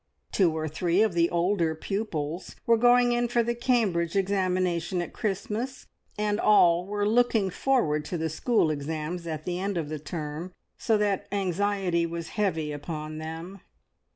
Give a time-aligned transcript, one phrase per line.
[0.31, 5.13] Two or three of the older pupils were going in for the Cambridge Examination at
[5.13, 5.85] Christmas,
[6.17, 10.53] and all were looking forward to the school exams at the end of the term,
[10.75, 13.59] so that anxiety was heavy upon them.